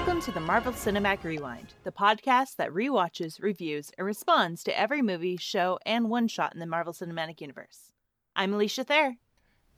[0.00, 5.02] Welcome to the Marvel Cinematic Rewind, the podcast that rewatches, reviews, and responds to every
[5.02, 7.92] movie, show, and one shot in the Marvel Cinematic Universe.
[8.34, 9.16] I'm Alicia Thayer.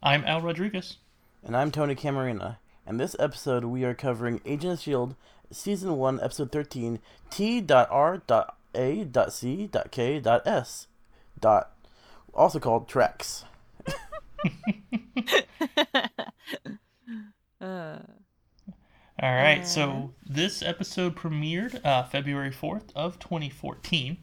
[0.01, 0.99] I'm Al Rodriguez.
[1.43, 2.59] And I'm Tony Camarina.
[2.87, 5.17] And this episode, we are covering Agent of S.H.I.E.L.D.,
[5.51, 8.47] Season 1, Episode 13, T.R.A.C.K.S.
[11.41, 11.73] Dot,
[12.33, 13.45] also called Tracks.
[17.61, 17.99] uh.
[19.23, 24.17] All right, so this episode premiered uh, February 4th of 2014.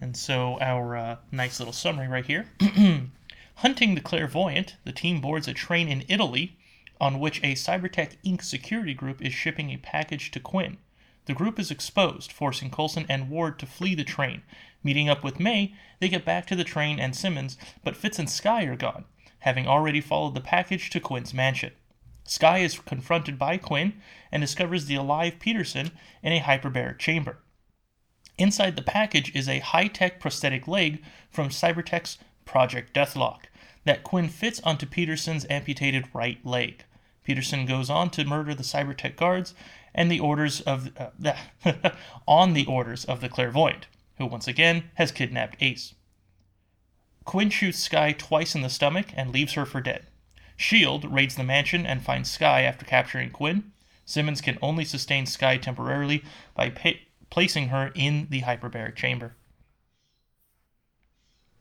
[0.00, 2.46] And so our uh, nice little summary right here.
[3.56, 6.56] Hunting the clairvoyant, the team boards a train in Italy
[7.00, 8.44] on which a Cybertek Inc.
[8.44, 10.76] security group is shipping a package to Quinn.
[11.24, 14.42] The group is exposed, forcing Coulson and Ward to flee the train.
[14.84, 18.30] Meeting up with May, they get back to the train and Simmons, but Fitz and
[18.30, 19.06] Skye are gone,
[19.40, 21.72] having already followed the package to Quinn's mansion.
[22.26, 23.94] Skye is confronted by Quinn
[24.32, 27.38] and discovers the alive Peterson in a hyperbaric chamber.
[28.36, 33.44] Inside the package is a high tech prosthetic leg from Cybertek's Project Deathlok
[33.84, 36.84] that Quinn fits onto Peterson's amputated right leg.
[37.22, 39.54] Peterson goes on to murder the Cybertek guards
[39.94, 41.32] and the orders of uh,
[42.28, 43.86] on the orders of the clairvoyant,
[44.18, 45.94] who once again has kidnapped Ace.
[47.24, 50.06] Quinn shoots Skye twice in the stomach and leaves her for dead.
[50.58, 51.08] S.H.I.E.L.D.
[51.08, 53.72] raids the mansion and finds Skye after capturing Quinn.
[54.04, 59.34] Simmons can only sustain Skye temporarily by pa- placing her in the hyperbaric chamber.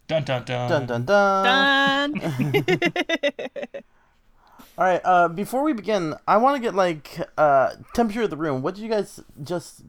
[0.08, 0.70] Dun dun dun.
[0.70, 2.12] Dun dun dun.
[2.14, 2.66] Done.
[4.78, 5.02] All right.
[5.04, 8.62] Uh, before we begin, I want to get like uh temperature of the room.
[8.62, 9.82] What did you guys just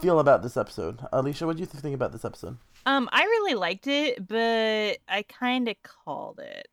[0.00, 1.00] feel about this episode?
[1.12, 2.56] Alicia, what did you think about this episode?
[2.86, 6.68] um, I really liked it, but I kind of called it.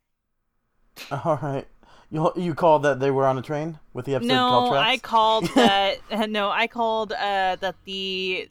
[1.11, 1.67] All right.
[2.09, 4.87] You you called that they were on a train with the episode no, called Tracks?
[4.87, 5.97] I called that.
[6.29, 8.49] no, I called uh, that the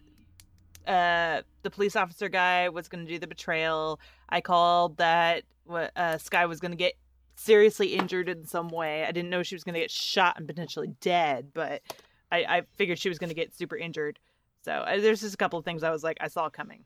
[0.87, 3.99] uh, the police officer guy was going to do the betrayal.
[4.29, 6.95] I called that uh, Skye was going to get
[7.37, 9.05] seriously injured in some way.
[9.05, 11.83] I didn't know she was going to get shot and potentially dead, but
[12.31, 14.19] I, I figured she was going to get super injured.
[14.63, 16.85] So uh, there's just a couple of things I was like I saw coming.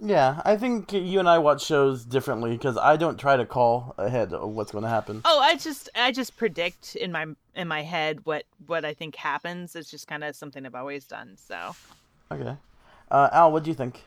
[0.00, 3.94] Yeah, I think you and I watch shows differently because I don't try to call
[3.98, 5.22] ahead of what's going to happen.
[5.24, 7.26] Oh, I just I just predict in my
[7.56, 9.74] in my head what what I think happens.
[9.74, 11.36] It's just kind of something I've always done.
[11.36, 11.74] So
[12.30, 12.56] Okay.
[13.10, 14.04] Uh, Al, what do you think?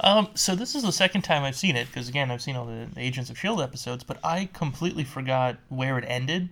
[0.00, 2.66] Um, so this is the second time I've seen it because again I've seen all
[2.66, 6.50] the Agents of Shield episodes, but I completely forgot where it ended.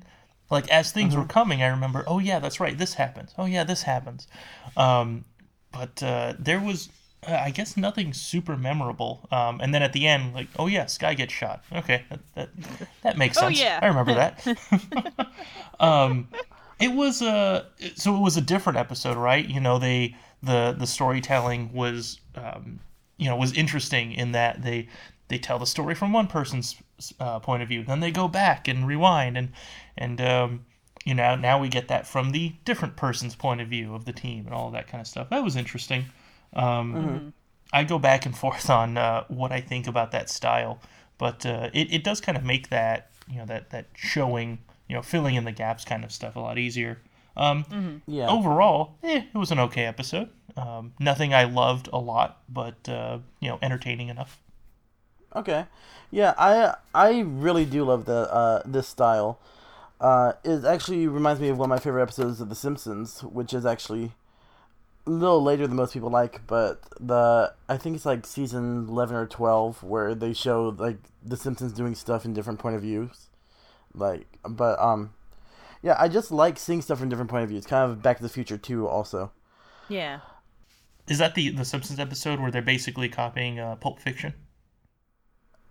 [0.50, 3.34] Like as things were coming, I remember, oh yeah, that's right, this happens.
[3.36, 4.28] Oh yeah, this happens.
[4.76, 5.24] Um,
[5.72, 6.88] but uh, there was,
[7.26, 9.26] I guess, nothing super memorable.
[9.30, 11.64] Um, and then at the end, like, oh yeah, Skye gets shot.
[11.72, 12.48] Okay, that that,
[13.02, 13.60] that makes Oh, sense.
[13.60, 13.78] yeah.
[13.82, 14.46] I remember that.
[15.80, 16.28] um,
[16.80, 19.48] it was a so it was a different episode, right?
[19.48, 22.80] You know, they the the storytelling was um,
[23.16, 24.88] you know was interesting in that they
[25.28, 26.76] they tell the story from one person's
[27.20, 29.50] uh, point of view, then they go back and rewind and
[29.96, 30.66] and um,
[31.04, 34.12] you know now we get that from the different person's point of view of the
[34.12, 35.30] team and all that kind of stuff.
[35.30, 36.04] That was interesting.
[36.54, 37.32] Um,
[37.72, 40.81] I go back and forth on uh, what I think about that style,
[41.19, 44.94] but uh, it it does kind of make that you know that that showing you
[44.94, 47.00] know filling in the gaps kind of stuff a lot easier.
[47.37, 48.28] Um, Yeah.
[48.31, 50.28] Overall, eh, it was an okay episode.
[50.56, 54.41] Um, nothing I loved a lot, but uh, you know entertaining enough.
[55.34, 55.66] Okay.
[56.12, 59.41] Yeah, I I really do love the uh this style.
[60.00, 63.54] Uh, it actually reminds me of one of my favorite episodes of The Simpsons, which
[63.54, 64.12] is actually
[65.06, 69.16] a little later than most people like, but the I think it's like season eleven
[69.16, 73.28] or twelve where they show like The Simpsons doing stuff in different point of views.
[73.95, 75.12] Like, but um,
[75.83, 77.66] yeah, I just like seeing stuff from different point of views.
[77.66, 79.33] Kind of Back to the Future too, also.
[79.89, 80.21] yeah.
[81.06, 84.33] Is that the the Simpsons episode where they're basically copying uh, Pulp Fiction?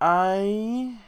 [0.00, 0.98] I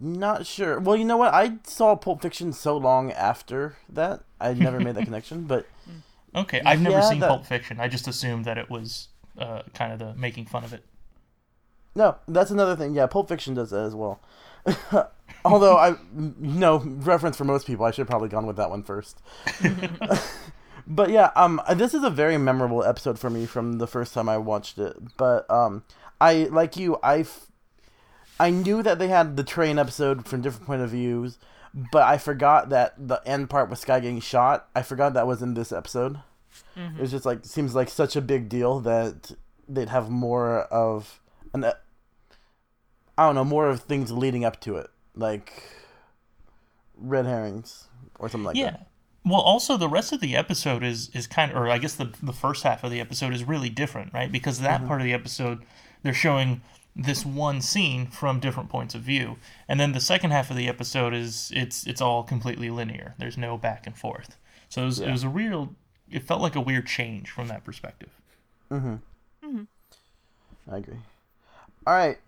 [0.00, 0.78] not sure.
[0.78, 1.34] Well, you know what?
[1.34, 5.44] I saw Pulp Fiction so long after that, I never made that connection.
[5.44, 5.66] But
[6.34, 7.78] Okay, I've never Yeah, seen that- Pulp Fiction.
[7.80, 9.08] I just assumed that it was
[9.38, 10.84] uh, kind of the making fun of it.
[11.94, 12.94] no, that's another thing.
[12.94, 14.20] Yeah, Pulp Fiction does that as well.
[15.44, 18.70] Although I, you know, reference for most people, I should have probably gone with that
[18.70, 19.20] one first.
[20.86, 24.28] but yeah, um, this is a very memorable episode for me from the first time
[24.28, 24.96] I watched it.
[25.16, 25.84] But um,
[26.20, 27.26] I like you, I,
[28.40, 31.38] I knew that they had the train episode from different point of views,
[31.74, 34.68] but I forgot that the end part with Skye getting shot.
[34.76, 36.20] I forgot that was in this episode.
[36.76, 36.98] Mm-hmm.
[36.98, 39.32] It was just like seems like such a big deal that
[39.68, 41.20] they'd have more of
[41.52, 41.72] an, uh,
[43.18, 45.64] I don't know, more of things leading up to it, like
[46.96, 47.88] red herrings
[48.20, 48.60] or something like that.
[48.60, 48.70] yeah.
[48.70, 48.88] that.
[49.26, 52.12] Well, also the rest of the episode is is kind of, or I guess the
[52.22, 54.30] the first half of the episode is really different, right?
[54.30, 54.88] Because that mm-hmm.
[54.88, 55.64] part of the episode
[56.02, 56.60] they're showing
[56.96, 59.36] this one scene from different points of view,
[59.68, 63.14] and then the second half of the episode is it's it's all completely linear.
[63.18, 64.36] There's no back and forth.
[64.68, 65.74] So it was, it was a real.
[66.10, 68.10] It felt like a weird change from that perspective.
[68.70, 69.00] Mm Mhm.
[69.44, 69.66] Mm Mhm.
[70.72, 70.98] I agree.
[71.86, 72.18] All right,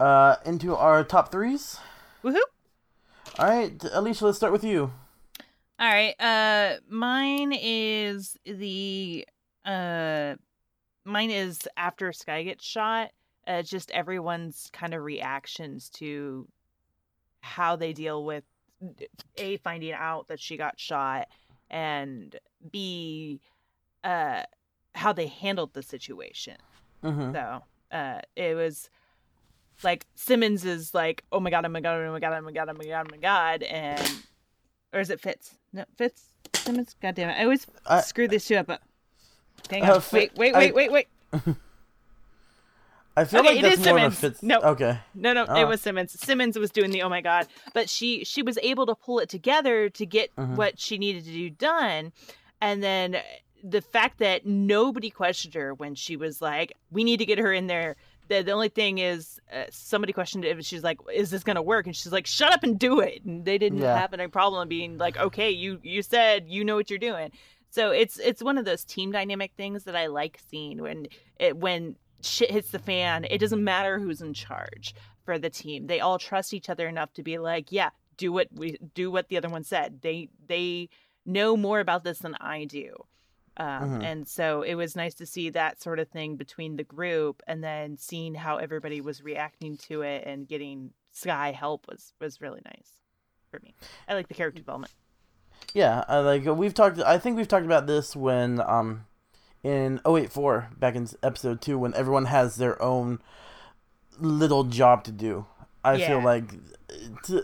[0.00, 1.78] uh, into our top threes.
[2.22, 2.36] Woohoo!
[3.38, 4.92] All right, Alicia, let's start with you.
[5.80, 6.14] All right.
[6.20, 9.24] Uh, mine is the
[9.64, 10.34] uh,
[11.04, 13.10] mine is after Skye gets shot.
[13.48, 16.46] Uh, just everyone's kind of reactions to
[17.40, 18.44] how they deal with
[19.38, 21.26] a finding out that she got shot,
[21.70, 22.36] and
[22.70, 23.40] b
[24.04, 24.42] uh
[24.94, 26.56] how they handled the situation.
[27.02, 27.32] Mm-hmm.
[27.32, 28.90] So uh, it was
[29.82, 32.52] like Simmons is like, oh my god, oh my god, oh my god, oh my
[32.52, 34.22] god, oh my god, oh my god, and
[34.92, 35.54] or is it Fitz?
[35.72, 36.24] No, Fitz
[36.54, 36.96] Simmons.
[37.00, 38.66] God damn it, I always I- screw these two up.
[38.66, 38.82] But...
[39.70, 41.08] Hang Uh, on, wait, wait, I- wait, wait, wait.
[43.20, 44.18] I feel Okay, like it is Simmons.
[44.18, 44.42] Fitz.
[44.42, 44.58] No.
[44.60, 44.98] Okay.
[45.14, 45.60] No, no, Oh.
[45.60, 46.12] it was Simmons.
[46.20, 49.28] Simmons was doing the oh my god, but she she was able to pull it
[49.28, 50.56] together to get Mhm.
[50.56, 52.12] what she needed to do done,
[52.60, 53.16] and then
[53.64, 57.52] the fact that nobody questioned her when she was like, "We need to get her
[57.52, 57.96] in there."
[58.28, 60.50] The, the only thing is, uh, somebody questioned it.
[60.50, 63.24] and She's like, "Is this gonna work?" And she's like, "Shut up and do it."
[63.24, 63.98] And they didn't Yeah.
[63.98, 67.32] have any problem being like, "Okay, you you said you know what you're doing."
[67.70, 71.08] So it's it's one of those team dynamic things that I like seeing when
[71.40, 73.24] it when shit hits the fan.
[73.24, 74.94] It doesn't matter who's in charge
[75.24, 75.86] for the team.
[75.86, 79.28] They all trust each other enough to be like, yeah, do what we do what
[79.28, 80.00] the other one said.
[80.02, 80.88] They they
[81.26, 82.94] know more about this than I do.
[83.58, 84.04] Um, Mhm.
[84.04, 87.62] And so it was nice to see that sort of thing between the group, and
[87.62, 92.60] then seeing how everybody was reacting to it and getting Skye help was was really
[92.64, 92.92] nice
[93.50, 93.74] for me.
[94.08, 94.92] I like the character development.
[95.74, 97.00] Yeah, I like we've talked.
[97.00, 99.06] I think we've talked about this when um
[99.62, 103.20] in 084 back in episode two when everyone has their own
[104.18, 105.46] little job to do.
[105.84, 106.52] I feel like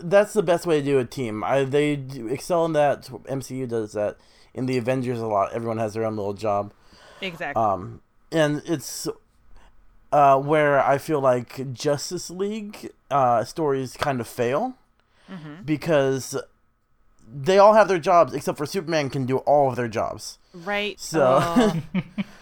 [0.03, 1.43] that's the best way to do a team.
[1.43, 3.03] I they do excel in that.
[3.03, 4.17] MCU does that.
[4.53, 5.53] In the Avengers, a lot.
[5.53, 6.73] Everyone has their own little job.
[7.21, 7.61] Exactly.
[7.61, 8.01] Um,
[8.31, 9.07] and it's
[10.11, 14.75] uh where I feel like Justice League uh stories kind of fail
[15.27, 16.37] hmm because
[17.27, 20.37] they all have their jobs except for Superman can do all of their jobs.
[20.63, 20.99] Right.
[20.99, 21.81] So- Oh.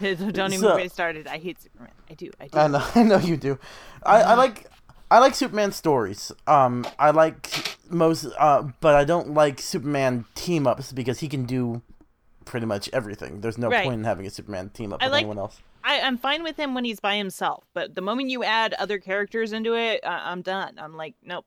[0.00, 1.26] don't even So- get started.
[1.26, 1.90] I hate Superman.
[2.10, 2.30] I do.
[2.40, 2.58] I do.
[2.58, 3.58] I know, I know you do.
[4.04, 4.66] I, I like
[5.10, 6.32] I like Superman stories.
[6.46, 11.44] Um, I like most, uh, but I don't like Superman team ups because he can
[11.44, 11.82] do
[12.44, 13.40] pretty much everything.
[13.40, 13.84] There's no Right.
[13.84, 15.60] point in having a Superman team up I with like- anyone else.
[15.86, 18.98] I, I'm fine with him when he's by himself, but the moment you add other
[18.98, 20.76] characters into it, I, I'm done.
[20.78, 21.44] I'm like, nope.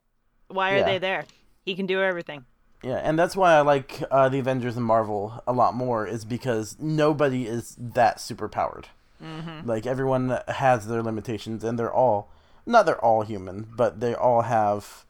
[0.48, 0.86] Why are Yeah.
[0.86, 1.26] they there?
[1.66, 2.46] He can do everything.
[2.84, 6.06] Yeah, and that's why I like uh, the Avengers and Marvel a lot more.
[6.06, 8.88] Is because nobody is that super powered.
[9.24, 9.68] Mm-hmm.
[9.68, 12.30] Like everyone has their limitations, and they're all
[12.66, 15.06] not they're all human, but they all have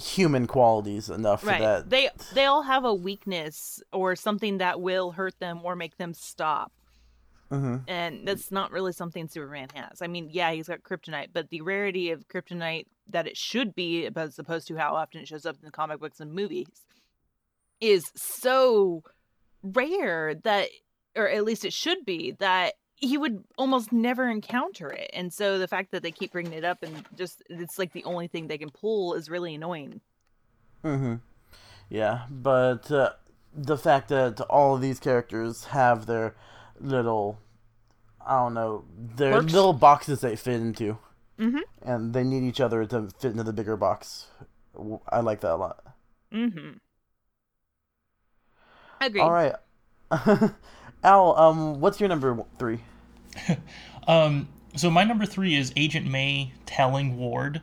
[0.00, 1.58] human qualities enough Right.
[1.58, 1.90] for that.
[1.90, 6.14] They they all have a weakness or something that will hurt them or make them
[6.14, 6.72] stop.
[7.50, 10.00] hmm And that's not really something Superman has.
[10.02, 14.06] I mean, yeah, he's got kryptonite, but the rarity of kryptonite that it should be,
[14.16, 16.68] as opposed to how often it shows up in the comic books and movies,
[17.82, 19.02] is so
[19.62, 20.68] rare that,
[21.16, 25.10] or at least it should be, that he would almost never encounter it.
[25.12, 28.04] And so the fact that they keep bringing it up and just it's like the
[28.04, 30.00] only thing they can pull is really annoying.
[30.82, 31.16] hmm
[31.88, 33.10] Yeah, but uh,
[33.52, 36.36] the fact that all of these characters have their
[36.80, 37.38] little,
[38.24, 39.52] I don't know, their Quirks?
[39.52, 40.98] little boxes they fit into,
[41.38, 41.62] Mhm.
[41.82, 44.28] and they need each other to fit into the bigger box.
[45.08, 45.84] i like that a lot.
[46.32, 46.78] Mm-hmm.
[49.06, 49.20] Agreed.
[49.20, 49.54] All right,
[51.04, 52.80] Al, um, what's your number three?
[54.08, 57.62] Um, so my number three is Agent May telling Ward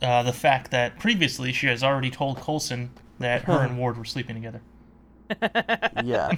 [0.00, 4.06] uh, the fact that previously she has already told Coulson that her and Ward were
[4.06, 4.62] sleeping together.
[6.02, 6.32] Yeah,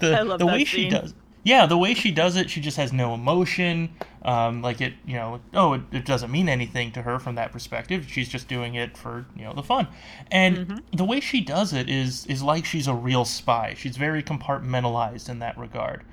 [0.00, 1.14] The I love the that way she does,
[1.44, 3.90] yeah, the way she does it, she just has no emotion.
[4.22, 7.52] Um, like it, you know, oh, it, it, doesn't mean anything to her from that
[7.52, 8.06] perspective.
[8.08, 9.86] She's just doing it for you know the fun,
[10.30, 10.96] and mm-hmm.
[10.96, 13.74] the way she does it is is like she's a real spy.
[13.76, 16.04] She's very compartmentalized in that regard,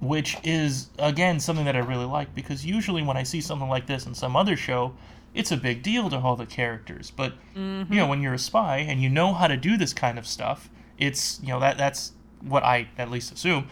[0.00, 3.86] which is again something that I really like because usually when I see something like
[3.86, 4.92] this in some other show,
[5.32, 7.10] it's a big deal to all the characters.
[7.10, 7.90] But mm-hmm.
[7.90, 10.26] you know, when you're a spy and you know how to do this kind of
[10.26, 12.12] stuff, it's you know that that's
[12.46, 13.68] what I at least assume.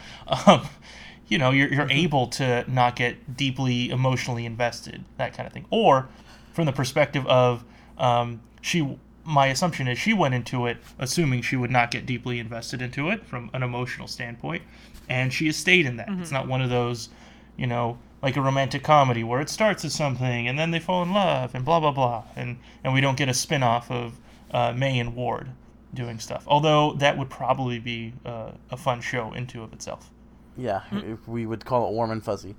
[0.47, 0.69] Um,
[1.29, 1.91] you know, you're you're mm-hmm.
[1.93, 5.67] able to not get deeply emotionally invested, that kind of thing.
[5.71, 6.09] Or
[6.53, 7.65] from the perspective of
[7.99, 12.39] um, she, my assumption is she went into it assuming she would not get deeply
[12.39, 14.63] invested into it from an emotional standpoint,
[15.09, 16.09] and she has stayed in that.
[16.09, 16.23] Mm-hmm.
[16.23, 17.09] It's not one of those,
[17.57, 21.03] you know, like a romantic comedy where it starts as something and then they fall
[21.03, 24.19] in love and blah blah blah, and and we don't get a spin off of
[24.51, 25.49] uh, May and Ward
[25.95, 26.45] doing stuff.
[26.47, 30.11] Although that would probably be uh, a fun show into of itself.
[30.57, 31.19] Yeah, mm.
[31.27, 32.55] we would call it warm and fuzzy.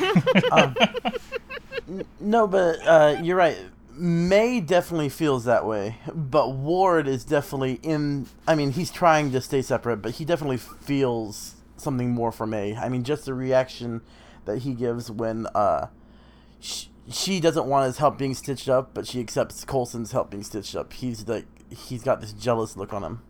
[0.52, 0.74] um,
[2.20, 3.56] no, but uh, you're right.
[3.92, 8.26] May definitely feels that way, but Ward is definitely in.
[8.46, 12.76] I mean, he's trying to stay separate, but he definitely feels something more for May.
[12.76, 14.02] I mean, just the reaction
[14.44, 15.88] that he gives when uh,
[16.60, 20.42] she, she doesn't want his help being stitched up, but she accepts Coulson's help being
[20.42, 20.92] stitched up.
[20.92, 23.22] He's like, he's got this jealous look on him.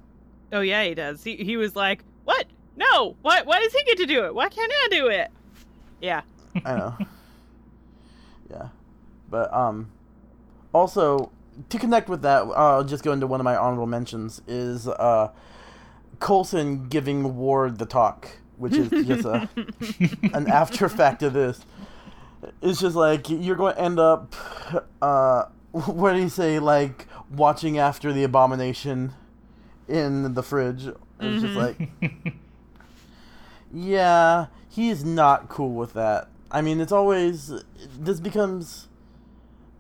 [0.53, 1.25] Oh yeah, he does.
[1.25, 2.47] He he was like, "What?
[2.77, 3.17] No!
[3.23, 4.35] Why why does he get to do it?
[4.35, 5.31] Why can't I do it?"
[6.01, 6.23] Yeah.
[6.65, 6.99] I know.
[8.51, 8.69] Yeah,
[9.29, 9.91] but um,
[10.73, 11.31] also
[11.69, 15.31] to connect with that, I'll just go into one of my honorable mentions is uh,
[16.21, 19.49] Coulson giving Ward the talk, which is just a
[20.33, 21.61] an after effect of this.
[22.63, 24.35] It's just like you're going to end up,
[25.03, 25.45] uh,
[25.87, 29.15] what do you say, like watching after the abomination
[29.87, 30.87] in the fridge.
[30.87, 31.41] It's mm-hmm.
[31.41, 31.91] just like,
[33.73, 36.29] yeah, he's not cool with that.
[36.51, 37.53] I mean, it's always
[37.99, 38.89] this becomes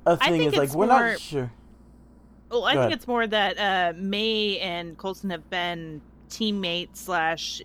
[0.04, 0.42] a thing.
[0.42, 1.52] It's like we're not sure.
[2.50, 2.98] Well, I Go think ahead.
[2.98, 6.00] it's more that uh, May and Coulson have been
[6.30, 7.62] teammates slash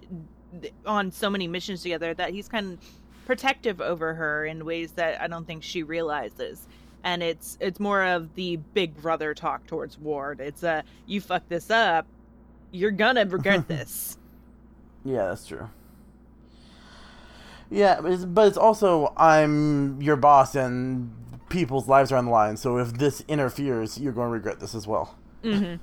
[0.85, 2.79] on so many missions together that he's kind of
[3.25, 6.67] protective over her in ways that I don't think she realizes
[7.03, 10.39] and it's it's more of the big brother talk towards Ward.
[10.39, 12.05] It's a you fuck this up,
[12.71, 14.17] you're gonna regret this.
[15.03, 15.69] yeah, that's true.
[17.69, 21.11] Yeah, but it's, but it's also I'm your boss and
[21.49, 22.57] people's lives are on the line.
[22.57, 25.15] So if this interferes, you're going to regret this as well.
[25.43, 25.75] Mm-hmm.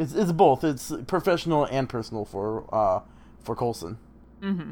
[0.00, 0.62] It's it's both.
[0.62, 3.00] It's professional and personal for uh
[3.42, 3.98] for Coulson.
[4.42, 4.70] Mm-hmm.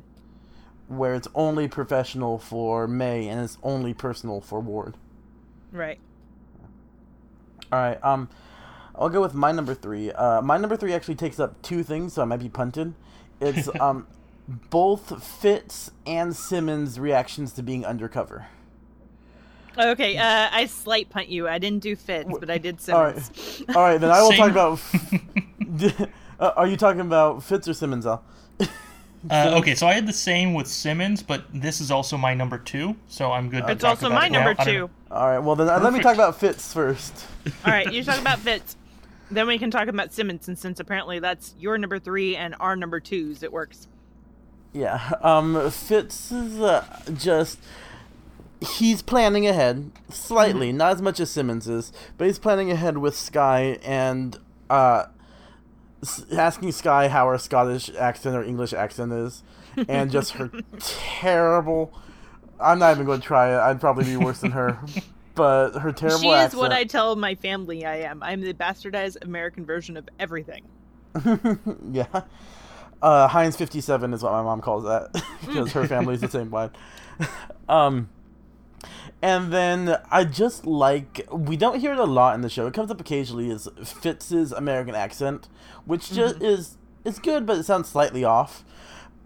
[0.89, 4.97] Where it's only professional for May and it's only personal for Ward.
[5.75, 5.99] Right.
[7.73, 8.03] All right.
[8.05, 8.29] Um,
[8.95, 10.13] I'll go with my number three.
[10.13, 12.95] Uh, my number three actually takes up two things, so I might be punted.
[13.41, 14.07] It's um,
[14.71, 18.47] both Fitz and Simmons' reactions to being undercover.
[19.77, 21.49] Okay, uh, I slight punt you.
[21.49, 23.33] I didn't do Fitz, but I did Simmons.
[23.69, 24.39] All right, All right then I will Same.
[24.39, 24.51] talk
[25.91, 26.07] about.
[26.39, 28.23] uh, are you talking about Fitz or Simmons, Al?
[29.31, 32.59] Uh, okay, so I had the same with Simmons, but this is also my number
[32.59, 33.65] two, so I'm good.
[33.69, 34.91] It's also my number two.
[35.11, 35.85] All right, well then Perfect.
[35.85, 37.27] let me talk about Fitz first.
[37.65, 38.77] All right, you talk about Fitz.
[39.31, 42.77] Then we can talk about Simmons, and since apparently that's your number three and our
[42.77, 43.89] number twos, it works.
[44.73, 46.85] Yeah, um, Fitz is uh,
[47.17, 47.59] just
[48.61, 50.79] he's planning ahead slightly, mm-hmm.
[50.79, 54.39] not as much as Simmons is, but he's planning ahead with Skye and
[54.69, 55.07] uh,
[56.33, 59.43] asking Skye how her Scottish accent or English accent is,
[59.89, 61.93] and just her terrible.
[62.61, 63.59] I'm not even going to try it.
[63.59, 64.79] I'd probably be worse than her.
[65.35, 68.23] But her terrible She is what I tell my family I am.
[68.23, 70.63] I'm the bastardized American version of everything.
[71.91, 72.23] yeah.
[73.03, 75.13] Uh, Heinz 57 is what my mom calls that
[75.45, 76.71] because her family's the same one.
[77.69, 78.09] Um,
[79.23, 82.67] and then I just like we don't hear it a lot in the show.
[82.67, 85.49] It comes up occasionally as Fitz's American accent,
[85.85, 86.45] which just mm-hmm.
[86.45, 88.65] is it's good, but it sounds slightly off.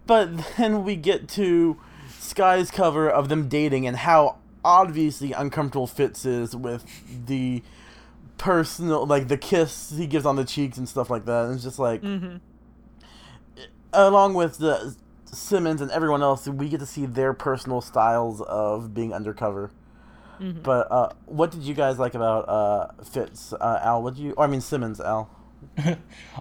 [0.07, 1.79] But then we get to
[2.19, 6.85] Skye's cover of them dating and how obviously uncomfortable Fitz is with
[7.27, 7.63] the
[8.37, 11.47] personal like the kiss he gives on the cheeks and stuff like that.
[11.47, 12.37] And it's just like mm-hmm.
[13.93, 14.97] along with the
[15.33, 19.71] Simmons and everyone else, we get to see their personal styles of being undercover.
[20.41, 20.63] Mm-hmm.
[20.63, 24.03] But uh, what did you guys like about uh, Fitz, uh, Al?
[24.03, 24.33] What did you?
[24.33, 25.31] Or, I mean Simmons, Al.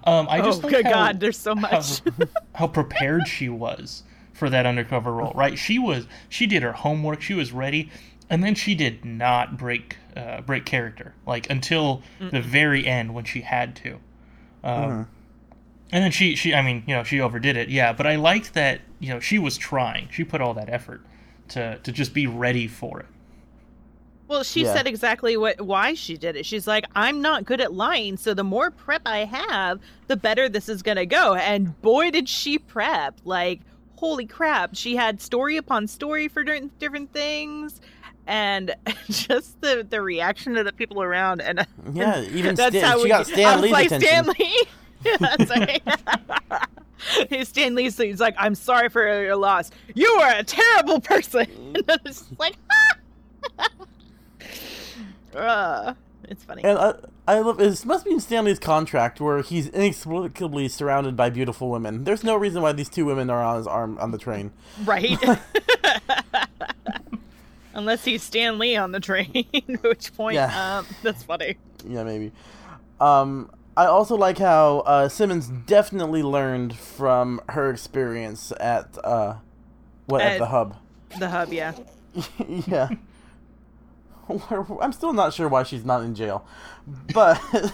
[0.04, 2.02] um, I just oh, good how, God, there's so much.
[2.02, 2.26] how,
[2.56, 5.58] how prepared she was for that undercover role, right?
[5.58, 6.08] She was.
[6.30, 7.22] She did her homework.
[7.22, 7.90] She was ready,
[8.30, 13.14] and then she did not break uh, break character like until mm the very end
[13.14, 13.94] when she had to.
[14.64, 15.08] Um, mm
[15.92, 17.94] And then she, she, I mean, you know, she overdid it, yeah.
[17.94, 20.10] But I liked that you know she was trying.
[20.12, 21.02] She put all that effort
[21.50, 23.08] to to just be ready for it.
[24.28, 24.74] Well, she Yeah.
[24.74, 26.46] said exactly what why she did it.
[26.46, 30.50] She's like, "I'm not good at lying, so the more prep I have, the better
[30.50, 33.16] this is gonna go." And boy, did she prep!
[33.24, 33.62] Like,
[33.96, 37.80] holy crap, she had story upon story for different different things,
[38.28, 38.76] and
[39.10, 41.42] just the the reaction of the people around.
[41.42, 44.10] And Yeah, even that's Stan, how she we, got Stan Lee's like, attention.
[44.10, 44.64] Stan Lee.
[45.20, 45.84] That's like,
[47.30, 49.70] Hey, Stan Lee, so he's like, I'm sorry for your loss.
[49.94, 51.46] You are a terrible person.
[51.76, 52.58] And it's like,
[55.38, 56.64] uh, it's funny.
[56.64, 56.94] And I,
[57.28, 61.70] I love it must be in Stan Lee's contract where he's inexplicably surrounded by beautiful
[61.70, 62.04] women.
[62.04, 64.52] There's no reason why these two women are on his arm on the train.
[64.84, 65.18] Right.
[67.74, 70.78] Unless he's Stan Lee on the train, at which point, Yeah.
[70.80, 71.58] um, that's funny.
[71.86, 72.32] Yeah, maybe.
[73.00, 79.36] Um, I also like how uh, Simmons definitely learned from her experience at uh,
[80.08, 80.76] what at At- the hub.
[81.20, 81.74] The hub, yeah.
[82.66, 82.90] yeah.
[84.82, 86.46] I'm still not sure why she's not in jail,
[87.14, 87.42] but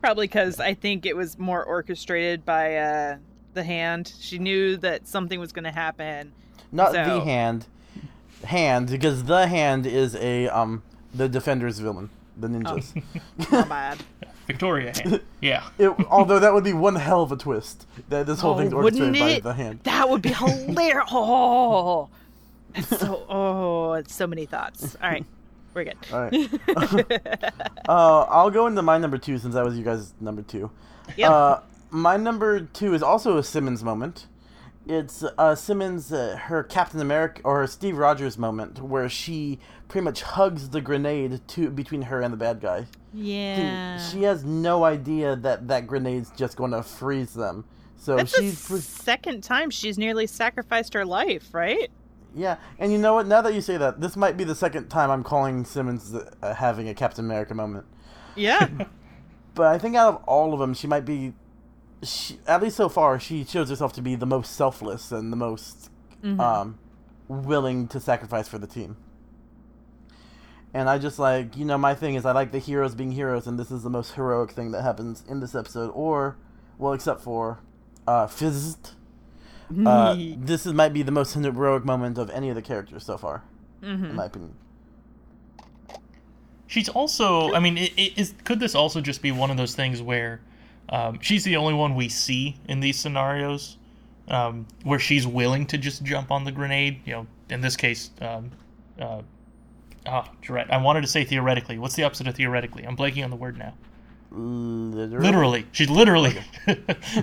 [0.00, 3.16] Probably because I think it was more orchestrated by uh,
[3.54, 4.12] the hand.
[4.20, 6.32] She knew that something was going to happen.
[6.70, 7.66] not So- the hand.
[8.44, 10.82] Hand because the hand is a um
[11.14, 13.02] the defender's villain, the ninjas.
[13.50, 13.98] Not bad.
[14.46, 15.22] Victoria hand.
[15.40, 15.62] Yeah.
[15.78, 17.86] It, although that would be one hell of a twist.
[18.10, 19.42] That this whole Oh, thing's wouldn't orchestrated by it?
[19.44, 19.80] the hand.
[19.84, 21.08] That would be hilarious.
[21.10, 22.23] Oh, that's
[22.88, 23.26] so.
[23.28, 24.96] Oh, so many thoughts.
[25.02, 25.24] All right,
[25.74, 25.96] we're good.
[26.12, 26.50] All right.
[27.88, 30.70] uh, I'll go into my number two since that was you guys' number two.
[31.16, 31.30] Yep.
[31.30, 34.26] Uh, my number two is also a Simmons moment.
[34.86, 40.22] It's uh, Simmons, uh, her Captain America or Steve Rogers moment, where she pretty much
[40.22, 42.86] hugs the grenade to between her and the bad guy.
[43.14, 43.98] Yeah.
[44.08, 47.64] She has no idea that that grenade's just going to freeze them.
[47.96, 51.90] So That's the she's pre- second time she's nearly sacrificed her life, right?
[52.34, 53.26] Yeah, and you know what?
[53.28, 56.54] Now that you say that, this might be the second time I'm calling Simmons uh,
[56.54, 57.86] having a Captain America moment.
[58.36, 58.68] Yeah.
[59.54, 61.32] But I think out of all of them, she might be,
[62.02, 65.36] she, at least so far, she shows herself to be the most selfless and the
[65.36, 65.90] most
[66.24, 66.40] Mhm.
[66.40, 66.78] um,
[67.28, 68.96] willing to sacrifice for the team.
[70.72, 73.46] And I just like, you know, my thing is I like the heroes being heroes,
[73.46, 76.36] and this is the most heroic thing that happens in this episode, or,
[76.76, 77.60] well, except for
[78.08, 78.94] uh, FZZT.
[79.86, 83.16] Uh, this is, might be the most heroic moment of any of the characters so
[83.16, 83.42] far,
[83.82, 84.10] Mhm.
[84.10, 84.54] in my opinion.
[86.66, 87.52] She's also.
[87.52, 88.34] I mean, it, it is.
[88.44, 90.40] Could this also just be one of those things where
[90.88, 93.76] um, she's the only one we see in these scenarios
[94.28, 97.00] um, where she's willing to just jump on the grenade?
[97.04, 98.50] You know, in this case, um,
[99.00, 99.20] uh,
[100.06, 101.78] ah, Jarrett, I wanted to say theoretically.
[101.78, 102.84] What's the opposite of theoretically?
[102.84, 103.74] I'm blanking on the word now.
[104.36, 105.24] Literally.
[105.26, 106.36] Literally, she's literally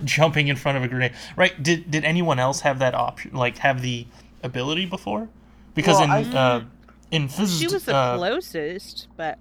[0.05, 1.13] jumping in front of a grenade.
[1.35, 1.61] Right?
[1.61, 3.33] Did did anyone else have that option?
[3.33, 4.07] Like have the
[4.43, 5.29] ability before?
[5.75, 6.63] Because Well, in I- uh,
[7.11, 9.37] in FZZT, She was the uh, closest, but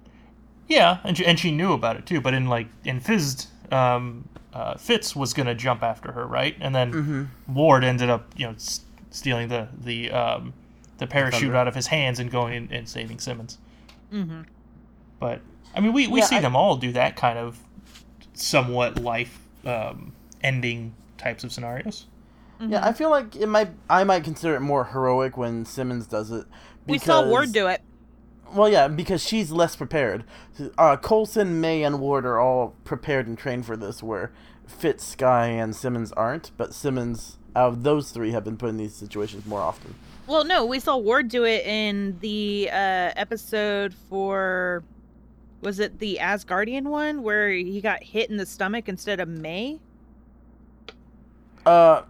[0.67, 2.19] yeah, and she, and she knew about it too.
[2.21, 6.55] But in like in FZZT, um, uh, Fitz was gonna jump after her, right?
[6.59, 7.53] And then Mm-hmm.
[7.53, 8.81] Ward ended up, you know, s-
[9.11, 10.53] stealing the the um,
[10.97, 11.55] the parachute Thunder.
[11.55, 13.57] out of his hands and going in, and saving Simmons.
[14.13, 14.45] Mhm.
[15.19, 15.39] But
[15.75, 17.59] I mean, we, we Yeah, see I- them all do that kind of
[18.33, 22.07] somewhat life um, ending types of scenarios.
[22.59, 23.69] Yeah, I feel like it might.
[23.89, 26.45] I might consider it more heroic when Simmons does it.
[26.85, 27.81] we saw Ward do it.
[28.53, 30.25] Well, yeah, because she's less prepared.
[30.77, 34.31] Uh, Coulson, May, and Ward are all prepared and trained for this, where
[34.67, 36.51] Fitz, Skye, and Simmons aren't.
[36.55, 39.95] But Simmons, out of those three, have been put in these situations more often.
[40.27, 44.83] Well, no, we saw Ward do it in the uh, episode for.
[45.61, 49.79] Was it the Asgardian one where he got hit in the stomach instead of May?
[51.65, 52.01] Uh,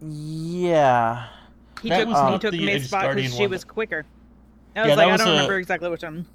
[0.00, 1.28] yeah.
[1.82, 4.04] He That took was he took the May's spot because she was quicker.
[4.74, 6.26] I Yeah, was that like, was I don't a- remember exactly which one.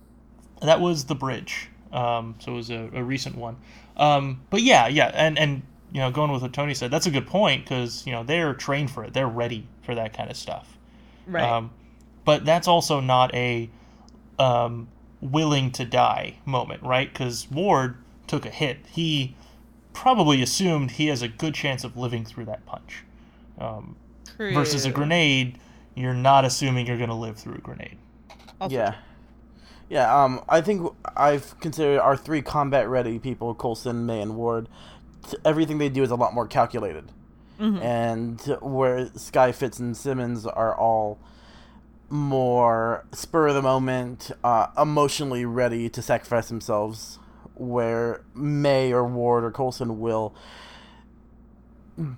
[0.62, 3.58] That was the bridge, um, so it was a, a recent one.
[3.98, 7.12] Um, but yeah, yeah, and and you know, going with what Tony said, that's a
[7.12, 10.38] good point because you know they're trained for it, they're ready for that kind of
[10.38, 10.78] stuff.
[11.28, 11.44] Right.
[11.44, 11.72] Um,
[12.24, 13.70] but that's also not a
[14.40, 14.88] um,
[15.24, 17.12] willing to die moment, right?
[17.12, 17.96] Because Ward
[18.28, 18.78] took a hit.
[18.92, 19.36] He
[19.94, 23.04] probably assumed he has a good chance of living through that punch.
[23.60, 23.96] Um,
[24.38, 25.60] versus a grenade,
[25.96, 27.98] you're not assuming you're going to live through a grenade.
[28.60, 28.96] Also yeah.
[29.90, 34.68] Yeah, um, I think I've considered our three combat ready people, Coulson, May, and Ward.
[35.46, 37.12] Everything they do is a lot more calculated.
[37.60, 37.82] Mhm.
[37.84, 41.20] and where Skye Fitz and Simmons are all
[42.14, 47.18] more spur of the moment, uh, emotionally ready to sacrifice themselves,
[47.56, 50.36] where May or Ward or Coulson will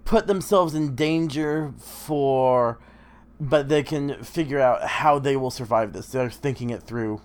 [0.03, 2.77] put themselves in danger for
[3.39, 6.08] but they can figure out how they will survive this.
[6.08, 7.21] They're thinking it through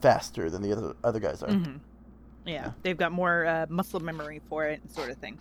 [0.00, 1.48] faster than the other other guys are.
[1.48, 1.80] Mhm.
[2.44, 5.38] Yeah, they've got more uh, muscle memory for it, sort of thing.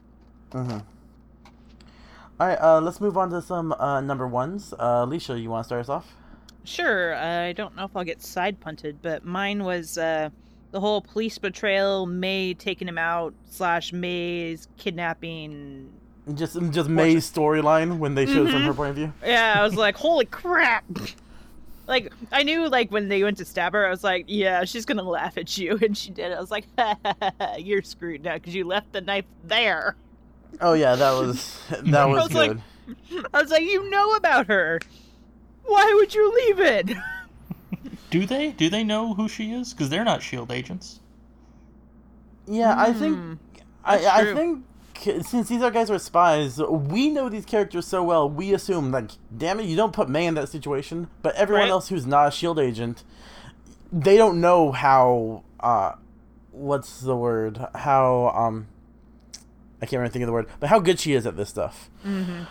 [0.52, 0.80] Mm-hmm.
[2.40, 4.74] All right, uh, let's move on to some uh, number ones.
[4.74, 6.14] Uh, Alicia, you want to start us off?
[6.66, 10.30] Sure, I don't know if I'll get side punted, but mine was uh,
[10.72, 15.92] the whole police betrayal, May taking him out, slash May's kidnapping.
[16.34, 19.14] Just just May's storyline when they showed from her point of view.
[19.24, 20.84] Yeah, I was like, holy crap!
[21.88, 24.86] Like, I knew, like, when they went to stab her, I was like, yeah, she's
[24.86, 26.32] gonna laugh at you, and she did.
[26.32, 26.66] I was like,
[27.60, 29.96] you're screwed now because you left the knife there.
[30.62, 32.62] Oh yeah, that was that was, was like- good.
[33.34, 34.80] I was like, you know about her.
[35.66, 36.98] Why would you leave it?
[38.10, 38.52] Do they?
[38.52, 39.74] Do they know who she is?
[39.74, 41.00] Because they're not Shield agents.
[42.48, 43.34] yeah, I think Hmm,
[43.84, 44.36] I I true.
[44.36, 48.30] think since these are guys who are spies, we know these characters so well.
[48.30, 51.08] We assume like, damn it, you don't put May in that situation.
[51.22, 51.72] But everyone Right.
[51.72, 53.04] else who's not a Shield agent,
[53.92, 55.44] they don't know how.
[55.60, 55.94] uh
[56.52, 57.60] What's the word?
[57.76, 58.68] How um.
[59.82, 61.90] I can't remember think of the word, but how good she is at this stuff.
[62.06, 62.44] Mm-hmm.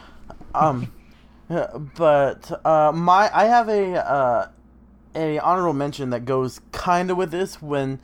[0.54, 0.88] Um, yeah,
[1.96, 4.48] but uh, my I have a uh,
[5.14, 8.00] a honorable mention that goes kind of with this when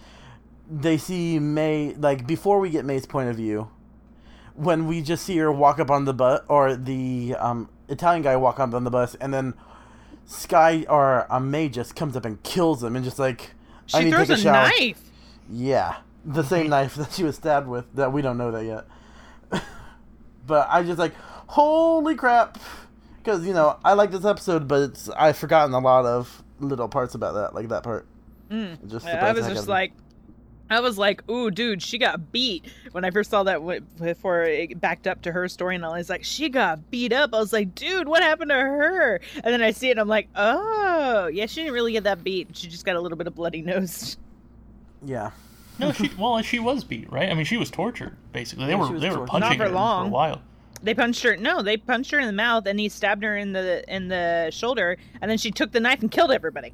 [0.70, 3.70] they see May like before we get May's point of view,
[4.54, 8.36] when we just see her walk up on the bus or the um, Italian guy
[8.36, 9.54] walk up on the bus and then
[10.26, 13.52] Skye or um, May just comes up and kills him and just like
[13.92, 14.68] I She need to throws take a a shower.
[14.68, 15.00] knife.
[15.48, 17.92] Yeah, the same knife that she was stabbed with.
[17.94, 18.84] That we don't know that yet.
[20.46, 21.14] but I just like,
[21.48, 22.58] holy crap,
[23.22, 26.88] because you know I like this episode, but it's I've forgotten a lot of little
[26.88, 28.06] parts about that, like that part.
[28.50, 28.88] Mm.
[28.90, 29.72] Just I was just out of me.
[29.72, 29.92] like,
[30.68, 32.64] I was like, ooh, dude, she got beat.
[32.92, 35.96] When I first saw that w- before it backed up to her story, and I
[35.96, 37.30] was like, she got beat up.
[37.32, 39.20] I was like, dude, what happened to her?
[39.36, 42.22] And then I see it, and I'm like, oh, yeah, she didn't really get that
[42.24, 42.48] beat.
[42.56, 44.16] She just got a little bit of bloody nose.
[45.04, 45.30] yeah,
[45.78, 47.30] No, she well, she was beat, right?
[47.30, 48.66] I mean, she was tortured basically.
[48.66, 49.30] They Yeah, were she was they were tortured.
[49.30, 50.04] punching Not for her long.
[50.04, 50.42] for a while.
[50.82, 51.36] They punched her.
[51.36, 54.50] No, they punched her in the mouth, and he stabbed her in the in the
[54.50, 56.72] shoulder, and then she took the knife and killed everybody.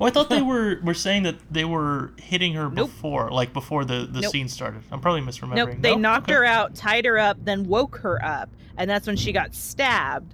[0.00, 2.86] Oh, I thought they were were saying that they were hitting her Nope.
[2.88, 4.30] before, like before the the Nope.
[4.32, 4.82] scene started.
[4.92, 5.54] I'm probably misremembering.
[5.56, 5.98] Nope, they No?
[5.98, 6.34] knocked Okay.
[6.34, 10.32] her out, tied her up, then woke her up, and that's when she got stabbed,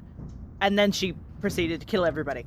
[0.60, 2.44] and then she proceeded to kill everybody.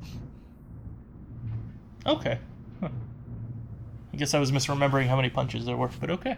[2.06, 2.38] Okay.
[2.80, 2.88] Huh.
[4.12, 6.36] I guess I was misremembering how many punches there were, but okay.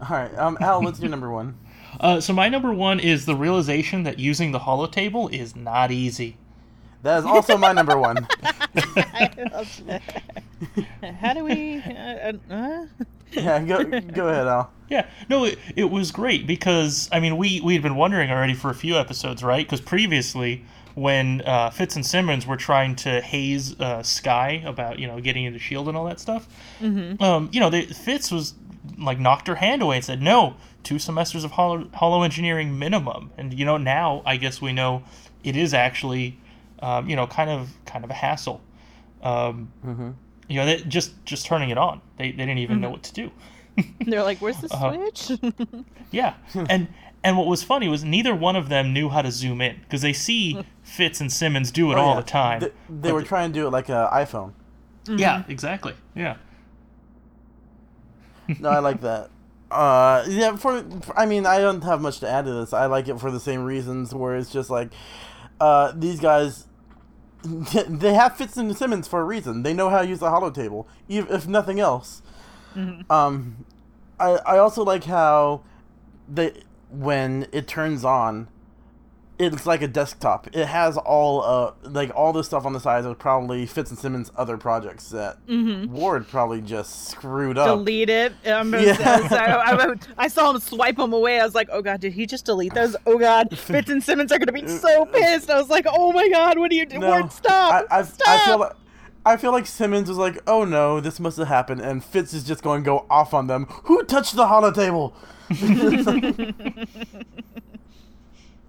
[0.00, 0.34] All right.
[0.38, 1.56] Um, Al, what's your number one?
[1.98, 6.36] Uh, so my number one is the realization that using the holotable is not easy.
[7.02, 8.28] That is also my number one.
[11.20, 11.82] How do we?
[11.82, 12.86] Uh, uh,
[13.32, 14.70] Yeah, go go ahead, Al.
[14.88, 18.54] Yeah, no, it, it was great because I mean we we had been wondering already
[18.54, 19.66] for a few episodes, right?
[19.66, 25.06] Because previously, when uh, Fitz and Simmons were trying to haze uh, Skye about you
[25.06, 26.48] know getting into Shield and all that stuff,
[27.20, 28.54] um, you know, they, Fitz was
[28.98, 33.30] like knocked her hand away and said no, two semesters of hollow, hollow engineering minimum,
[33.38, 35.02] and you know now I guess we know
[35.44, 36.38] it is actually
[36.80, 38.60] um, you know kind of kind of a hassle.
[39.22, 40.14] Um, Mhm.
[40.48, 43.12] You know, they, just just turning it on, they, they didn't even know what to
[43.12, 43.30] do.
[44.06, 45.10] they're like, "Where's the Uh-huh.
[45.12, 45.38] switch?"
[46.10, 46.34] Yeah,
[46.68, 46.88] and
[47.22, 50.02] and what was funny was neither one of them knew how to zoom in because
[50.02, 52.20] they see Fitz and Simmons do it Oh, all yeah.
[52.20, 52.60] the time.
[52.60, 54.52] They, they were the- trying to do it like an iPhone.
[55.06, 55.94] Yeah, exactly.
[56.16, 56.36] Yeah.
[58.58, 59.30] No, I like that.
[59.70, 60.56] Uh, yeah.
[60.56, 62.72] For, for- I mean, I don't have much to add to this.
[62.72, 64.14] I like it for the same reasons.
[64.14, 64.90] Where it's just like,
[65.60, 66.66] uh, these guys,
[67.44, 69.62] they have Fitz and Simmons for a reason.
[69.62, 72.22] They know how to use the holotable, ev- if nothing else.
[73.10, 73.64] Um,
[74.18, 75.62] I I also like how
[76.28, 78.48] they when it turns on.
[79.42, 80.54] It's like a desktop.
[80.54, 83.98] It has all uh like all the stuff on the sides of probably Fitz and
[83.98, 87.66] Simmons' other projects that Ward probably just screwed up.
[87.66, 88.34] delete it.
[88.46, 89.28] Um, Yeah.
[89.28, 91.40] so I, I, I saw him swipe them away.
[91.40, 92.94] I was like, "Oh God, did he just delete those?
[93.06, 96.28] Oh God, Fitz and Simmons are gonna be so pissed." I was like, "Oh my
[96.28, 97.00] God, what are you doing?
[97.00, 97.86] Ward, stop!
[97.90, 98.72] I, I, stop!" I feel like
[99.24, 102.44] I feel like Simmons was like, "Oh no, this must have happened," and Fitz is
[102.44, 103.64] just going to go off on them.
[103.84, 105.14] Who touched the holotable?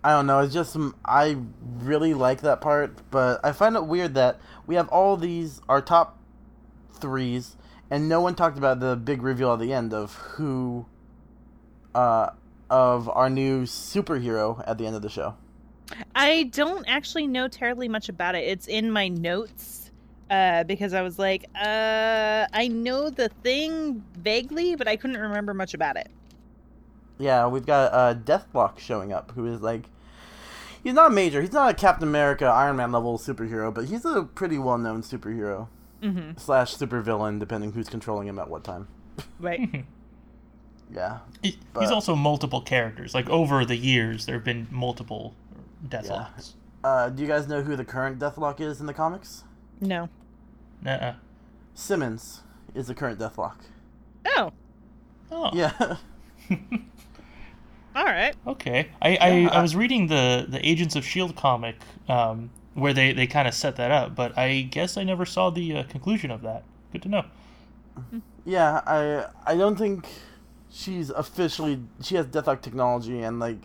[0.03, 0.39] I don't know.
[0.39, 1.37] It's just some- I
[1.79, 5.81] really like that part, but I find it weird that we have all these our
[5.81, 6.17] top
[6.93, 7.55] threes,
[7.89, 10.85] and no one talked about the big reveal at the end of who,
[11.93, 12.31] uh,
[12.69, 15.35] of our new superhero at the end of the show.
[16.15, 18.45] I don't actually know terribly much about it.
[18.45, 19.91] It's in my notes
[20.29, 25.53] uh, because I was like, uh, I know the thing vaguely, but I couldn't remember
[25.53, 26.09] much about it.
[27.21, 29.83] Yeah, we've got uh, Deathlok showing up, who is like,
[30.83, 34.03] he's not a major, he's not a Captain America, Iron Man level superhero, but he's
[34.05, 35.67] a pretty well known superhero
[36.01, 36.31] Mm-hmm.
[36.37, 38.87] slash supervillain, depending who's controlling him at what time.
[39.39, 39.85] Right.
[40.93, 43.13] Yeah, He- But- He's also multiple characters.
[43.15, 45.35] Like over the years, there have been multiple
[45.87, 46.55] Deathloks.
[46.83, 49.43] uh, do you guys know who the current Deathlok is in the comics?
[49.79, 50.09] no.
[50.81, 51.13] Nuh-uh.
[51.75, 52.41] Simmons
[52.75, 53.55] is the current Deathlok.
[54.35, 54.51] Oh.
[55.31, 55.49] Oh.
[55.53, 55.71] Yeah,
[57.95, 58.33] All right.
[58.47, 58.89] Okay.
[59.01, 61.33] I, I, Yeah, I I- was reading the, the Agents of S.H.I.E.L.D.
[61.35, 61.75] comic
[62.07, 65.49] um, where they, they kind of set that up, but I guess I never saw
[65.49, 66.63] the uh, conclusion of that.
[66.93, 67.25] Good to know.
[68.45, 68.81] yeah.
[68.85, 70.07] I I don't think
[70.69, 73.57] she's officially she has Deathlok technology, and like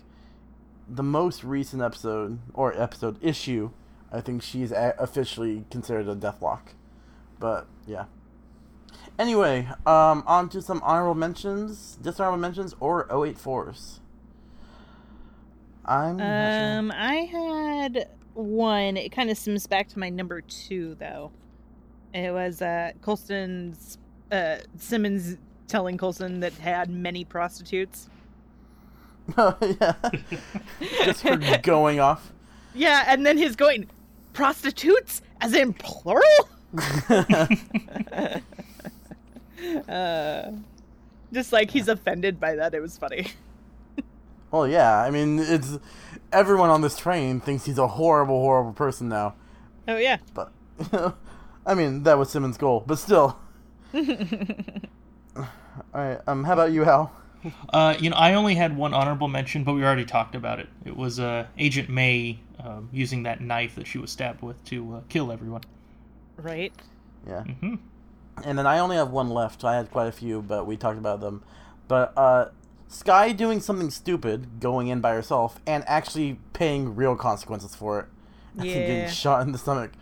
[0.88, 3.70] the most recent episode or episode issue,
[4.12, 6.74] I think she's a- officially considered a Deathlok.
[7.38, 8.06] But yeah.
[9.18, 14.00] Anyway, um, on to some honorable mentions, dishonorable mentions, or 084s.
[15.86, 16.78] I'm not sure.
[16.78, 18.96] Um, I had one.
[18.96, 21.30] It kind of sims back to my number two, though.
[22.12, 23.98] It was uh, Coulson's
[24.32, 25.36] uh, Simmons
[25.68, 28.08] telling Coulson that had many prostitutes.
[29.36, 29.94] Oh yeah.
[31.04, 32.32] Just for going off.
[32.76, 33.88] Yeah, and then his going,
[34.34, 36.22] prostitutes, as in plural.
[39.88, 40.52] uh,
[41.32, 42.72] just like he's offended by that.
[42.74, 43.32] It was funny.
[44.56, 45.00] Well, yeah.
[45.02, 45.78] I mean, it's
[46.32, 49.34] everyone on this train thinks he's a horrible, horrible person now.
[49.86, 50.18] Oh yeah.
[50.32, 50.52] But
[51.66, 52.82] I mean, that was Simmons' goal.
[52.86, 53.38] But still.
[53.94, 55.46] All
[55.92, 56.20] right.
[56.26, 56.44] Um.
[56.44, 57.12] How about you, Al?
[57.72, 60.68] Uh, you know, I only had one honorable mention, but we already talked about it.
[60.84, 64.96] It was uh, Agent May um, using that knife that she was stabbed with to
[64.96, 65.62] uh, kill everyone.
[66.36, 66.72] Right.
[67.26, 67.42] Yeah.
[67.42, 67.74] hmm
[68.42, 69.64] And then I only have one left.
[69.64, 71.44] I had quite a few, but we talked about them.
[71.86, 72.46] But uh,
[72.88, 78.06] Skye doing something stupid, going in by herself, and actually paying real consequences for it.
[78.54, 78.74] Yeah.
[78.74, 79.92] getting shot in the stomach.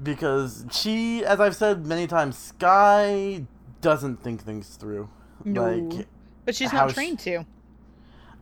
[0.00, 3.46] Because she, as I've said many times, Skye
[3.80, 5.08] doesn't think things through.
[5.44, 5.74] No.
[5.74, 6.06] Like,
[6.44, 7.44] But she's not trained to.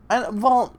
[0.09, 0.75] and well,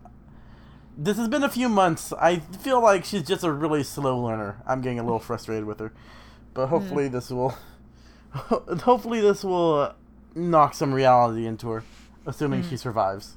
[0.96, 2.12] this has been a few months.
[2.12, 4.62] I feel like she's just a really slow learner.
[4.66, 5.92] I'm getting a little frustrated with her,
[6.54, 6.70] but hmm.
[6.70, 7.56] hopefully this will,
[8.32, 9.94] hopefully this will
[10.34, 11.84] knock some reality into her,
[12.28, 13.36] assuming she survives.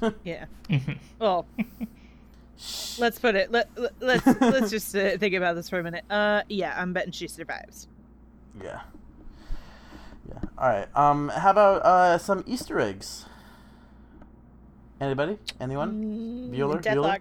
[0.24, 0.46] Yeah.
[1.18, 1.46] Well,
[2.98, 3.50] let's put it.
[3.50, 6.04] Let, let let's let's just uh, think about this for a minute.
[6.08, 7.88] Uh, yeah, I'm betting she survives.
[8.62, 8.80] Yeah.
[10.28, 10.38] Yeah.
[10.56, 10.96] All right.
[10.96, 11.28] Um.
[11.28, 13.26] How about uh some Easter eggs?
[15.00, 15.38] Anybody?
[15.60, 15.92] Anyone?
[15.92, 16.82] Mm, Bueller?
[16.82, 17.20] Deathlok.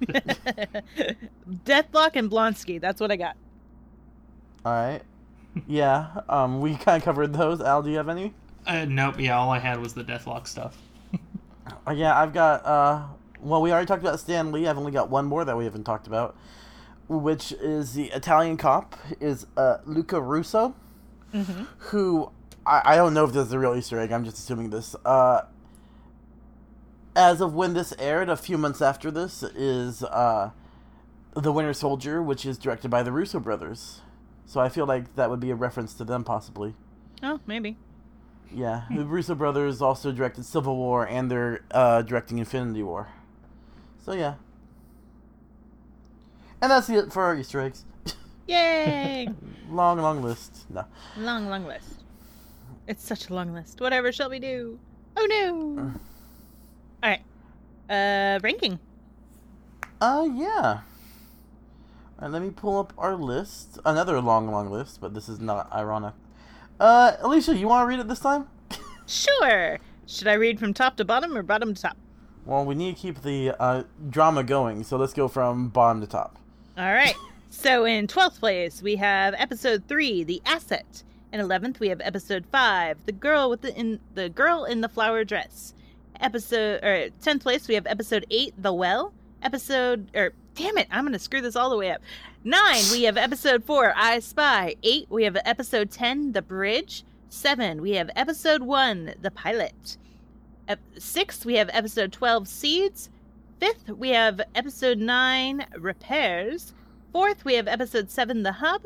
[1.64, 2.80] Deathlok and Blonsky.
[2.80, 3.36] That's what I got.
[4.64, 5.02] All right.
[5.66, 6.20] Yeah.
[6.28, 6.60] Um.
[6.60, 7.60] We kind of covered those.
[7.60, 8.34] Al, do you have any?
[8.66, 9.18] Uh, nope.
[9.18, 10.76] Yeah, all I had was the Deathlok stuff.
[11.86, 12.66] Uh, yeah, I've got.
[12.66, 13.04] Uh.
[13.40, 14.66] Well, we already talked about Stan Lee.
[14.66, 16.36] I've only got one more that we haven't talked about,
[17.08, 20.74] which is the Italian cop is uh Luca Russo.
[21.32, 21.62] Mm-hmm.
[21.78, 22.32] who
[22.66, 24.10] I, I don't know if this is a real Easter egg.
[24.12, 24.96] I'm just assuming this.
[25.04, 25.42] Uh,
[27.14, 30.50] as of when this aired, a few months after this, is uh,
[31.34, 34.00] the Winter Soldier, which is directed by the Russo brothers.
[34.46, 36.74] So I feel like that would be a reference to them, possibly.
[37.22, 37.76] Oh, maybe.
[38.52, 43.08] Yeah, the Russo brothers also directed Civil War, and they're uh, directing Infinity War.
[44.04, 44.34] So yeah,
[46.60, 47.84] and that's it for our Easter eggs.
[48.46, 49.28] Yay!
[49.70, 50.66] long, long list.
[50.68, 50.84] No.
[51.16, 52.02] long, long list.
[52.86, 53.80] It's such a long list.
[53.80, 54.78] Whatever shall we do?
[55.16, 55.92] Oh no!
[57.02, 57.22] All right.
[57.88, 58.78] Uh, ranking.
[60.00, 60.80] Uh, yeah.
[62.18, 63.78] Alright, let me pull up our list.
[63.84, 66.14] Another long, long list, but this is not ironic.
[66.80, 68.48] Uh, Alicia, you want to read it this time?
[69.06, 69.80] Sure.
[70.06, 71.96] Should I read from top to bottom or bottom to top?
[72.46, 76.06] Well, we need to keep the uh, drama going, so let's go from bottom to
[76.06, 76.38] top.
[76.78, 77.16] All right.
[77.50, 81.02] so in 12th place, we have episode 3, The Asset.
[81.32, 84.88] In 11th, we have episode 5, The Girl with the in the Girl in the
[84.88, 85.74] Flower Dress.
[86.20, 89.12] Episode or 10th place, we have episode 8, The Well.
[89.42, 92.02] Episode or damn it, I'm going to screw this all the way up.
[92.44, 94.76] 9, we have episode 4, I Spy.
[94.82, 97.02] 8, we have episode 10, The Bridge.
[97.30, 99.96] 7, we have episode 1, The Pilot.
[100.68, 103.08] Ep- 6, we have episode 12, Seeds.
[103.58, 106.74] Fifth, we have episode 9, Repairs.
[107.10, 108.82] Fourth, we have episode 7, The Hub.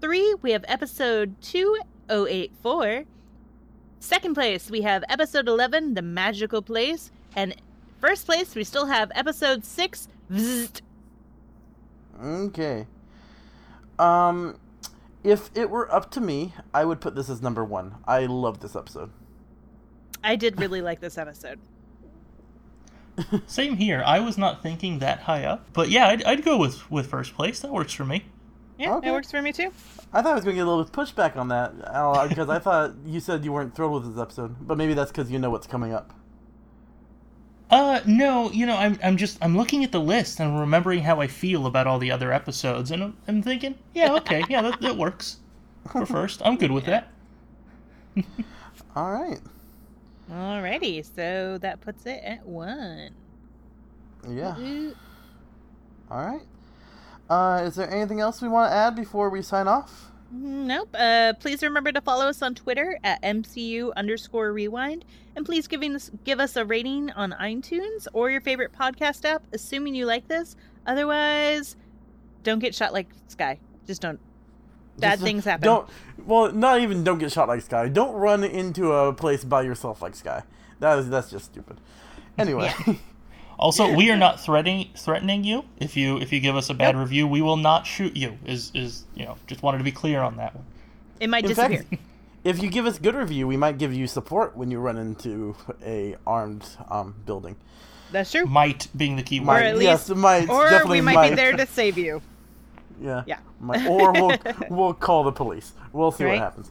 [0.00, 3.04] Three, we have episode 2084.
[4.00, 7.10] Second place, we have episode 11, The Magical Place.
[7.36, 7.54] And
[8.00, 10.80] first place, we still have episode 6, FZZT.
[12.22, 12.86] Okay.
[13.98, 14.58] Um,
[15.24, 17.96] if it were up to me, I would put this as number one.
[18.06, 19.10] I love this episode.
[20.24, 21.58] I did really like this episode.
[23.46, 24.02] Same here.
[24.06, 27.34] I was not thinking that high up, but yeah, I'd, I'd go with with first
[27.34, 27.60] place.
[27.60, 28.24] That works for me.
[28.78, 29.08] Yeah, Okay.
[29.08, 29.70] it works for me too.
[30.12, 31.76] I thought I was going to get a little bit pushback on that
[32.28, 35.30] because I thought you said you weren't thrilled with this episode, but maybe that's because
[35.30, 36.12] you know what's coming up.
[37.72, 41.20] Uh, no, you know, I'm I'm just I'm looking at the list and remembering how
[41.22, 44.80] I feel about all the other episodes, and I'm, I'm thinking, yeah, okay, yeah, that,
[44.82, 45.38] that works
[45.90, 46.42] for first.
[46.44, 47.10] I'm good with that.
[48.96, 49.40] All right.
[50.30, 53.14] Alrighty, so that puts it at one.
[54.28, 54.58] Yeah.
[54.58, 54.96] Ooh.
[56.10, 56.42] All right.
[57.30, 60.11] Uh, is there anything else we want to add before we sign off?
[60.34, 60.96] Nope.
[60.98, 65.04] Uh, please remember to follow us on Twitter at MCU underscore rewind.
[65.36, 69.42] And please giving us, give us a rating on iTunes or your favorite podcast app,
[69.52, 70.56] assuming you like this.
[70.86, 71.76] Otherwise,
[72.42, 73.58] don't get shot like Skye.
[73.86, 74.18] Just don't.
[74.98, 75.66] Bad Just, things happen.
[75.66, 75.88] Don't.
[76.24, 77.88] Well, not even don't get shot like Skye.
[77.88, 80.42] Don't run into a place by yourself like Skye.
[80.80, 81.78] That is that's just stupid.
[82.38, 82.72] Anyway.
[83.62, 85.64] Also, we are not threatening threatening you.
[85.78, 88.36] If you if you give us a bad review, we will not shoot you.
[88.44, 90.64] Is is you know just wanted to be clear on that one.
[91.20, 91.82] It might In disappear.
[91.84, 92.02] fact,
[92.44, 95.54] if you give us good review, we might give you support when you run into
[95.84, 97.54] a armed um, building.
[98.10, 98.46] That's true.
[98.46, 99.62] Might being the key Or word.
[99.62, 100.48] at yes, least- might.
[100.48, 102.20] or definitely we might, might be there to save you.
[103.00, 103.22] Yeah.
[103.26, 103.38] Yeah.
[103.60, 103.86] Might.
[103.86, 104.36] Or we'll
[104.70, 105.72] we'll call the police.
[105.92, 106.40] We'll see Right.
[106.40, 106.70] what happens.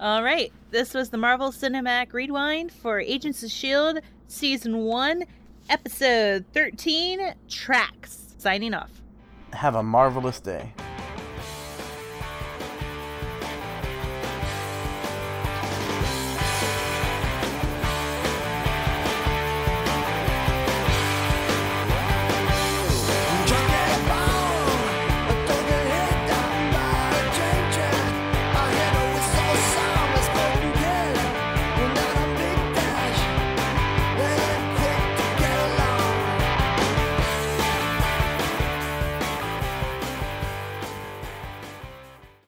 [0.00, 0.52] All right.
[0.70, 4.00] This was the Marvel Cinematic Rewind for Agents of S.H.I.E.L.D.
[4.28, 5.24] Season 1,
[5.70, 8.34] Episode 13 Tracks.
[8.38, 8.90] Signing off.
[9.52, 10.72] Have a marvelous day.